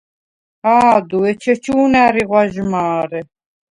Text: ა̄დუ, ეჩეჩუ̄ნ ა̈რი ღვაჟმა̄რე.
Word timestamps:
ა̄დუ, 0.77 1.17
ეჩეჩუ̄ნ 1.29 1.93
ა̈რი 2.05 2.23
ღვაჟმა̄რე. 2.29 3.21